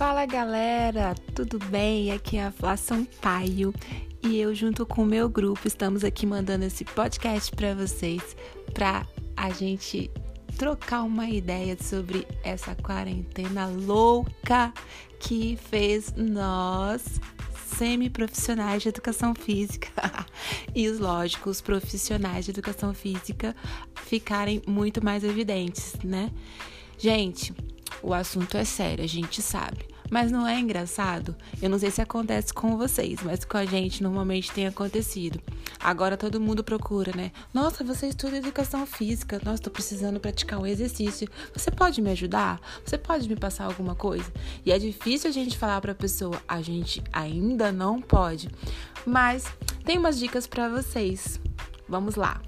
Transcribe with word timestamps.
Fala 0.00 0.24
galera, 0.24 1.14
tudo 1.34 1.58
bem? 1.58 2.10
Aqui 2.10 2.38
é 2.38 2.46
a 2.46 2.50
Flá 2.50 2.74
Sampaio 2.74 3.70
e 4.22 4.38
eu, 4.38 4.54
junto 4.54 4.86
com 4.86 5.02
o 5.02 5.06
meu 5.06 5.28
grupo, 5.28 5.68
estamos 5.68 6.04
aqui 6.04 6.24
mandando 6.24 6.64
esse 6.64 6.86
podcast 6.86 7.54
para 7.54 7.74
vocês 7.74 8.34
para 8.72 9.06
a 9.36 9.50
gente 9.50 10.10
trocar 10.56 11.02
uma 11.02 11.28
ideia 11.28 11.76
sobre 11.78 12.26
essa 12.42 12.74
quarentena 12.74 13.66
louca 13.66 14.72
que 15.18 15.58
fez 15.68 16.14
nós 16.16 17.20
semi-profissionais 17.76 18.82
de 18.82 18.88
educação 18.88 19.34
física 19.34 19.90
e 20.74 20.88
os 20.88 20.98
lógicos 20.98 21.60
profissionais 21.60 22.46
de 22.46 22.52
educação 22.52 22.94
física 22.94 23.54
ficarem 24.06 24.62
muito 24.66 25.04
mais 25.04 25.22
evidentes, 25.24 25.92
né? 26.02 26.30
Gente, 26.96 27.52
o 28.02 28.14
assunto 28.14 28.56
é 28.56 28.64
sério, 28.64 29.04
a 29.04 29.08
gente 29.08 29.42
sabe. 29.42 29.90
Mas 30.10 30.32
não 30.32 30.44
é 30.44 30.58
engraçado? 30.58 31.36
Eu 31.62 31.70
não 31.70 31.78
sei 31.78 31.90
se 31.90 32.02
acontece 32.02 32.52
com 32.52 32.76
vocês, 32.76 33.20
mas 33.22 33.44
com 33.44 33.56
a 33.56 33.64
gente 33.64 34.02
normalmente 34.02 34.50
tem 34.50 34.66
acontecido. 34.66 35.40
Agora 35.78 36.16
todo 36.16 36.40
mundo 36.40 36.64
procura, 36.64 37.12
né? 37.16 37.30
Nossa, 37.54 37.84
você 37.84 38.08
estuda 38.08 38.36
educação 38.36 38.84
física. 38.84 39.40
Nossa, 39.44 39.62
tô 39.62 39.70
precisando 39.70 40.18
praticar 40.18 40.58
um 40.58 40.66
exercício. 40.66 41.28
Você 41.54 41.70
pode 41.70 42.02
me 42.02 42.10
ajudar? 42.10 42.60
Você 42.84 42.98
pode 42.98 43.28
me 43.28 43.36
passar 43.36 43.66
alguma 43.66 43.94
coisa? 43.94 44.32
E 44.66 44.72
é 44.72 44.78
difícil 44.80 45.30
a 45.30 45.32
gente 45.32 45.56
falar 45.56 45.80
pra 45.80 45.94
pessoa, 45.94 46.42
a 46.48 46.60
gente 46.60 47.00
ainda 47.12 47.70
não 47.70 48.02
pode. 48.02 48.50
Mas 49.06 49.44
tem 49.84 49.96
umas 49.96 50.18
dicas 50.18 50.44
para 50.44 50.68
vocês. 50.68 51.40
Vamos 51.88 52.16
lá. 52.16 52.40